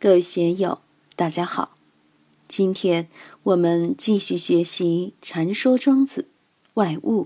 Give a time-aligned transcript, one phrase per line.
[0.00, 0.80] 各位学友，
[1.16, 1.76] 大家好。
[2.46, 3.08] 今天
[3.42, 6.28] 我们继续学习《禅说庄子
[6.74, 7.24] 外物》，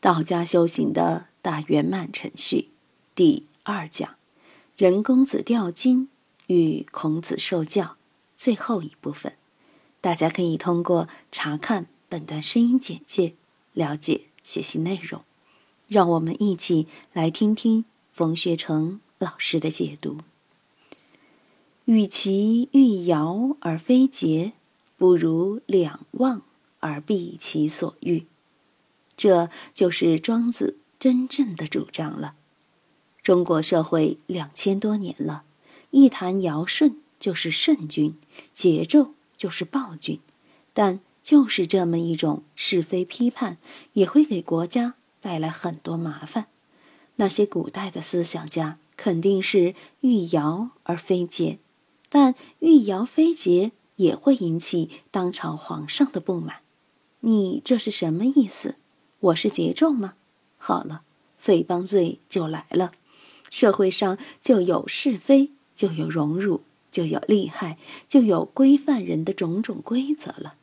[0.00, 2.70] 道家修行的大圆满程序
[3.14, 4.16] 第二讲：
[4.76, 6.08] 人公子钓金
[6.48, 7.96] 与孔子受教
[8.36, 9.34] 最后一部分。
[10.00, 13.34] 大家可以通过查看本段声音简介
[13.72, 15.22] 了解学习内容。
[15.86, 20.18] 让我们一起来听听冯学成老师的解读。
[21.86, 24.52] 与其欲尧而非桀，
[24.96, 26.42] 不如两忘
[26.78, 28.26] 而避其所欲。
[29.16, 32.34] 这就是庄子真正的主张了。
[33.22, 35.44] 中国社会两千多年了，
[35.90, 38.16] 一谈尧舜就是圣君，
[38.54, 40.20] 桀纣就是暴君，
[40.72, 43.58] 但就是这么一种是非批判，
[43.92, 46.46] 也会给国家带来很多麻烦。
[47.16, 51.58] 那些古代的思想家肯定是欲尧而非桀。
[52.10, 56.56] 但欲摇非桀也会引起当朝皇上的不满，
[57.20, 58.74] 你这是什么意思？
[59.20, 60.14] 我是节纣吗？
[60.58, 61.02] 好了，
[61.40, 62.92] 诽谤罪就来了。
[63.48, 70.54] 社会上就有是非，就有荣辱，就有利害，就有规范人的种种规则了。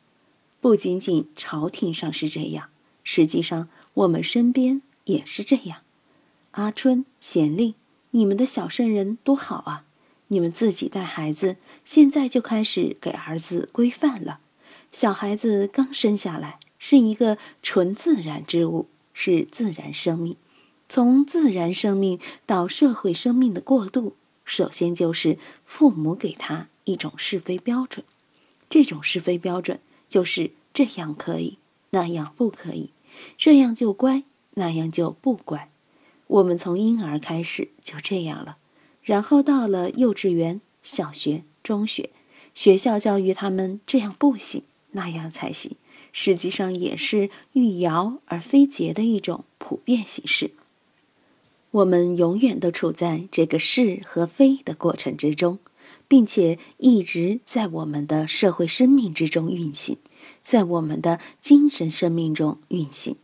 [0.60, 2.68] 不仅仅朝廷上是这样，
[3.04, 5.78] 实际上我们身边也是这样。
[6.52, 7.74] 阿春、贤令，
[8.10, 9.84] 你们的小圣人多好啊！
[10.28, 14.40] 你们自己带孩子，现在就开始给儿子规范了。
[14.90, 20.36] 小孩子刚生下来是一个纯自然之物，是自然生命。
[20.88, 28.04] 从自然生命到社会生命的过渡，首先就是父母给他一种是非标准。
[28.70, 31.58] 这种是非标准就是这样可以，
[31.90, 32.90] 那样不可以；
[33.36, 35.70] 这样就乖，那样就不乖。
[36.26, 38.56] 我们从婴儿开始就这样了。
[39.08, 42.10] 然后到了幼稚园、小学、中学，
[42.54, 45.76] 学校教育他们这样不行，那样才行。
[46.12, 50.50] 实际上也是欲摇而非结的一种普遍形式。
[51.70, 55.58] 我们永远都处在这个是和非的过程之中，
[56.06, 59.96] 并且一直在我们的社会生命之中运行，
[60.42, 63.16] 在我们的精神生命中运行。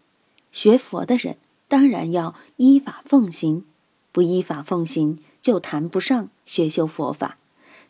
[0.51, 1.37] 学佛的人
[1.69, 3.67] 当然要依法奉行，
[4.13, 5.19] 不依法奉行。
[5.45, 7.37] 就谈不上学修佛法，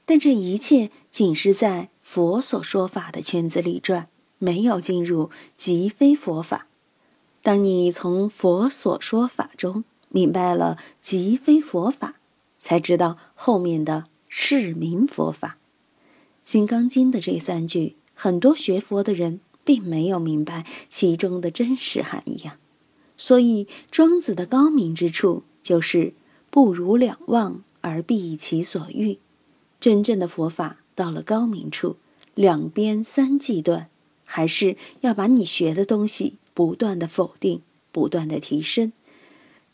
[0.04, 4.08] 但这一切仅是在佛所说法的圈子里转，
[4.40, 6.66] 没有进入即非佛法。
[7.42, 12.16] 当你从佛所说法中明白了即非佛法，
[12.58, 15.56] 才知道后面的是名佛法。
[16.42, 22.58] 《金刚经》的这三句，很多学佛的人并没有明白其中的真实含义啊。
[23.16, 26.14] 所以，庄子的高明之处就是。
[26.54, 29.18] 不如两忘而避其所欲。
[29.80, 31.96] 真正的佛法到了高明处，
[32.36, 33.88] 两边三际断，
[34.24, 37.60] 还是要把你学的东西不断的否定，
[37.90, 38.92] 不断的提升。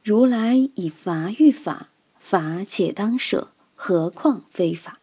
[0.02, 5.00] 如来以法喻法，法且当舍，何况非法？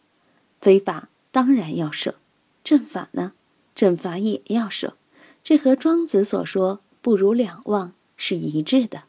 [0.59, 2.15] 非法当然要舍，
[2.63, 3.33] 正法呢？
[3.75, 4.97] 正法也要舍。
[5.43, 9.03] 这和庄子所说“不如两忘”是一致的。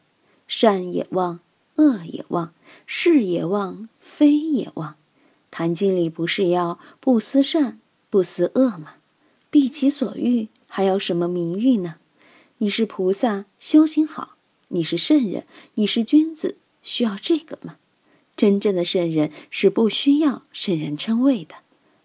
[0.47, 1.39] 善也忘，
[1.79, 2.53] 恶也忘。
[2.85, 4.95] 是也忘，非也忘。
[5.51, 7.79] 谈经里不是要不思善，
[8.09, 8.95] 不思恶吗？
[9.49, 11.95] 避其所欲，还要什么名誉呢？
[12.59, 14.35] 你是菩萨，修行好；
[14.67, 15.45] 你是圣人，
[15.75, 17.77] 你是君子，需要这个吗？
[18.35, 21.55] 真正的圣人是不需要圣人称谓的，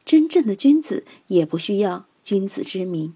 [0.04, 3.14] 真正的君子也不需要君子之名。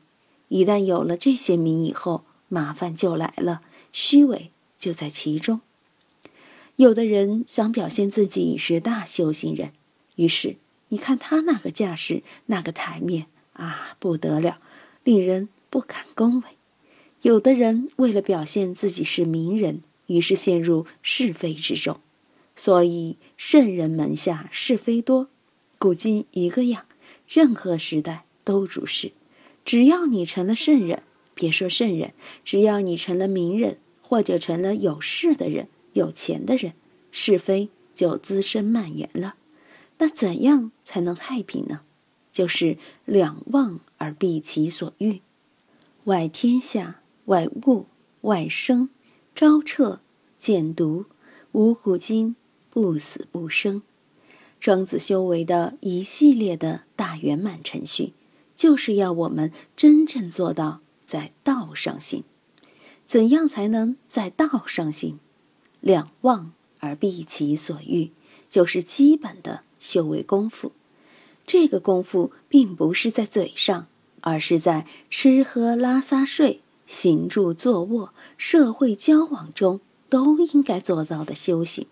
[0.48, 5.60] 一旦有了这些名以后，麻烦就来了，虚伪就在其中。
[6.78, 9.72] 有的人想表现自己是大修行人，
[10.14, 10.58] 于是
[10.90, 14.60] 你看他那个架势、那个台面啊，不得了，
[15.02, 16.46] 令人不敢恭维。
[17.22, 21.98] 有的人为了表现自己是名人，于是陷入是非之中。
[22.54, 25.26] 所以圣人门下是非多，
[25.78, 26.84] 古今一个样，
[27.26, 29.10] 任何时代都如是。
[29.64, 31.02] 只要你成了圣人，
[31.34, 32.14] 别说圣人，
[32.44, 35.66] 只要你成了名人，或者成了有势的人。
[35.94, 36.74] 有钱的人，
[37.10, 39.34] 是非就滋生蔓延了。
[39.98, 41.80] 那怎样才能太平呢？
[42.30, 45.22] 就是两忘而避其所欲。
[46.04, 47.86] 外天下，外物，
[48.20, 48.90] 外生，
[49.34, 50.00] 招彻，
[50.38, 51.06] 见毒，
[51.52, 52.36] 无古今，
[52.70, 53.82] 不死不生。
[54.60, 58.12] 庄子修为的一系列的大圆满程序，
[58.54, 62.22] 就是要我们真正做到在道上行。
[63.04, 65.18] 怎样才能在道上行？
[65.80, 68.10] 两忘而避其所欲，
[68.48, 70.72] 就是基本的修为功夫。
[71.46, 73.86] 这个功夫并不是在嘴上，
[74.20, 81.86] 而是在吃喝拉撒睡、行住坐卧、社会交往中都应该做到的修行。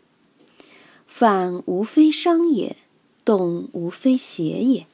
[1.07, 2.77] 反无非商也，
[3.25, 4.87] 动无非邪也。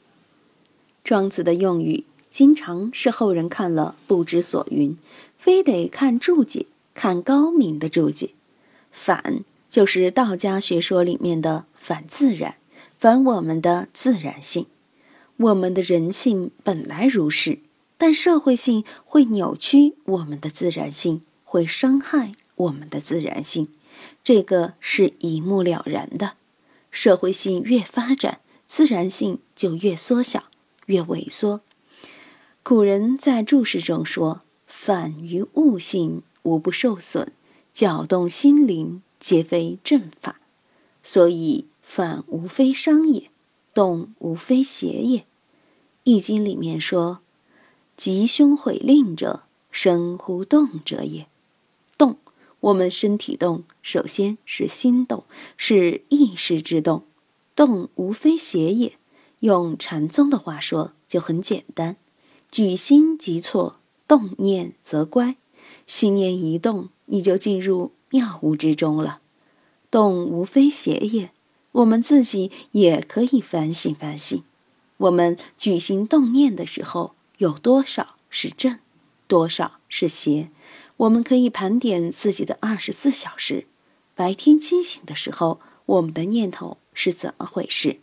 [1.03, 4.97] 庄子的用语经常是后人看了不知所云，
[5.37, 8.31] 非得看注解，看高明的注解。
[8.93, 9.43] 反
[9.73, 12.57] 就是道家学说里面的反自然。
[12.99, 14.67] 反我们的自然性，
[15.39, 17.61] 我们的人性本来如是，
[17.97, 23.69] 但社会性会扭曲我们的自然性，会伤害我们的自然性，
[24.23, 26.35] 这个是一目了然的。
[26.91, 30.45] 社会性越发展，自然性就越缩小、
[30.85, 31.63] 越萎缩。
[32.63, 37.29] 古人在注释中说：“反于物性，无不受损；
[37.73, 40.41] 搅动心灵，皆非正法。”
[41.03, 41.67] 所以。
[41.85, 43.29] 反无非商也，
[43.75, 45.27] 动无非邪也。
[46.05, 47.19] 易经里面说
[47.99, 51.27] ：“吉凶毁令者，生乎动者也。”
[51.99, 52.17] 动，
[52.61, 55.25] 我们身体动，首先是心动，
[55.59, 57.03] 是意识之动。
[57.55, 58.97] 动无非邪也。
[59.41, 61.97] 用禅宗的话说，就很简单：
[62.51, 63.77] 举心即错，
[64.09, 65.37] 动念则乖。
[65.87, 69.19] 心念一动，你就进入妙无之中了。
[69.91, 71.31] 动无非邪也。
[71.73, 74.45] 我们自己也可以反省反省，
[74.99, 78.79] 我们举行动念的时候，有多少是正，
[79.27, 80.51] 多少是邪？
[80.99, 83.67] 我们可以盘点自己的二十四小时，
[84.15, 88.01] 白天清醒的时候，我们的念头是怎么回事？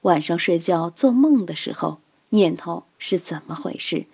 [0.00, 2.00] 晚上睡觉做梦的时候，
[2.30, 4.06] 念头是怎么回事？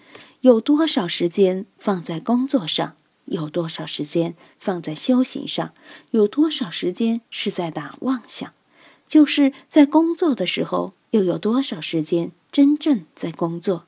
[0.42, 2.94] 有多少时间放在工作上？
[3.30, 5.72] 有多少时间放在修行上？
[6.10, 8.52] 有多少时间是在打妄想？
[9.06, 13.86] 就是在工作的时候，又有多少时间真正在工作？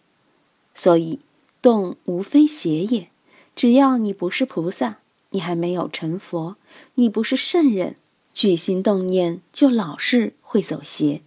[0.74, 1.20] 所以，
[1.60, 3.08] 动无非邪也。
[3.54, 4.98] 只要你不是菩萨，
[5.30, 6.56] 你还没有成佛，
[6.94, 7.96] 你不是圣人，
[8.32, 11.22] 举心动念就老是会走邪。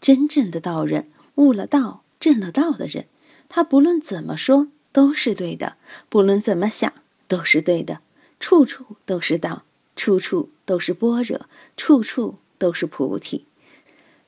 [0.00, 3.06] 真正的道人，悟了道、证了道的人，
[3.48, 5.76] 他不论怎么说都是对的，
[6.10, 6.92] 不论怎么想
[7.32, 8.00] 都是对的，
[8.38, 9.64] 处处都是道，
[9.96, 11.46] 处处都是般若，
[11.76, 12.36] 处处。
[12.62, 13.44] 都是菩提，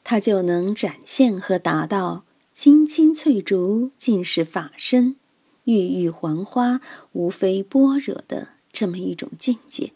[0.02, 5.14] 他就能展现和达到“青青翠竹尽是法身，
[5.62, 6.80] 郁郁黄花
[7.12, 9.92] 无非般若”的这么一种境界。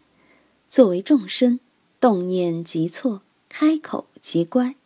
[0.68, 1.58] 作为众生，
[1.98, 4.76] 动念即错，开口即乖，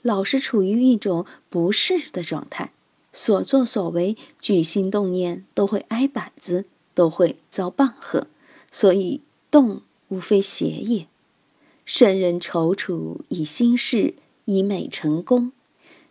[0.00, 2.72] 老是处于一种不适的状态，
[3.12, 6.64] 所作所为、举心动念都会挨板子，
[6.94, 8.26] 都会遭棒喝。
[8.70, 11.06] 所以，动无非邪也。
[11.84, 14.14] 圣人踌躇以心事，
[14.46, 15.52] 以美成功，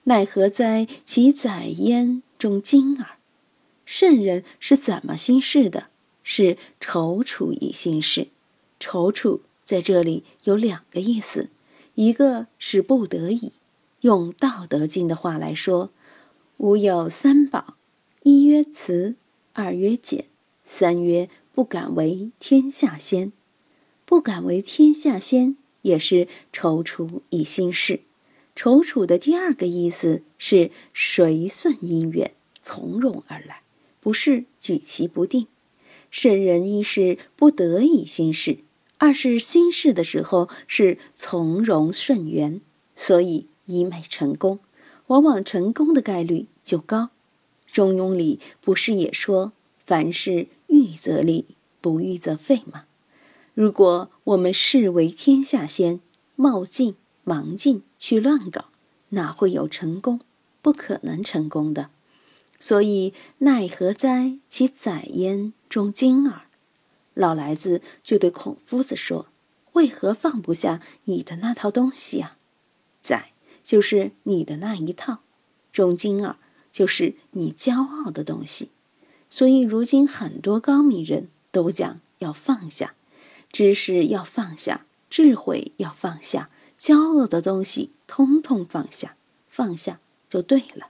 [0.03, 0.87] 奈何哉？
[1.05, 3.17] 其宰焉中精耳。
[3.85, 5.87] 圣人是怎么心事的？
[6.23, 8.27] 是踌躇以心事。
[8.79, 11.49] 踌躇在这里有两个意思，
[11.95, 13.53] 一个是不得已。
[14.01, 15.91] 用《道德经》的话来说
[16.57, 17.75] ：“吾有三宝，
[18.23, 19.15] 一曰慈，
[19.53, 20.25] 二曰俭，
[20.73, 23.33] 三曰不敢为天下先。
[24.05, 28.01] 不敢为天下先。”也是踌躇以心事，
[28.55, 33.63] 踌躇的第二个意思是随顺因缘，从容而来，
[33.99, 35.47] 不是举棋不定。
[36.11, 38.59] 圣人一是不得已心事，
[38.99, 42.61] 二是心事的时候是从容顺缘，
[42.95, 44.59] 所以以美成功，
[45.07, 47.09] 往往成功的概率就高。
[47.71, 50.45] 中庸里不是也说凡事
[50.81, 51.45] 预则立，
[51.79, 52.85] 不预则废吗？
[53.53, 55.99] 如果我们视为天下先，
[56.35, 58.69] 冒进忙进去乱搞，
[59.09, 60.21] 哪会有成功？
[60.61, 61.89] 不可能成功的。
[62.59, 64.37] 所以奈何哉？
[64.47, 66.43] 其宰焉中精耳。
[67.13, 69.27] 老来子就对孔夫子说
[69.73, 72.37] ：“为何放不下你的那套东西啊？
[73.01, 73.33] 宰
[73.63, 75.19] 就是你的那一套，
[75.73, 76.37] 中精耳
[76.71, 78.69] 就是你骄傲的东西。
[79.31, 82.93] 所以如今很多高明人都讲要放下。”
[83.51, 89.17] 知识要放下，智慧要放下，骄傲的东西通通放下，
[89.49, 90.87] 放下就对了。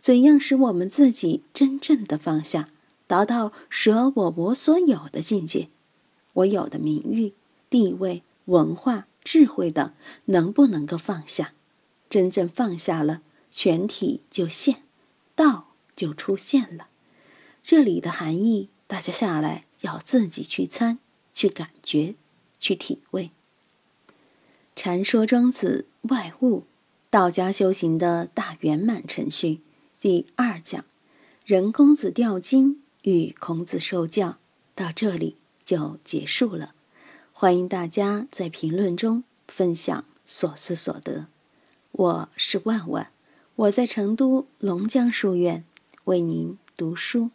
[0.00, 2.70] 怎样使我们自己真正的放下，
[3.06, 5.68] 达到舍我我所有的境界？
[6.32, 7.34] 我有的名誉、
[7.68, 9.92] 地位、文化、智慧等，
[10.24, 11.52] 能不能够放下？
[12.08, 14.82] 真正放下了，全体就现，
[15.34, 16.86] 道就出现了。
[17.62, 20.98] 这里的含义，大家下来要自己去参。
[21.34, 22.14] 去感觉，
[22.60, 23.30] 去体味。
[24.76, 26.64] 禅说庄子外物，
[27.08, 29.60] 道家修行的大圆满程序
[29.98, 30.84] 第二讲：
[31.46, 34.36] 人公子吊金与孔子受教，
[34.74, 36.74] 到这里就结束了。
[37.32, 41.28] 欢迎大家在评论中分享所思所得。
[41.92, 43.10] 我是万万，
[43.56, 45.64] 我在成都龙江书院
[46.04, 47.30] 为您读书。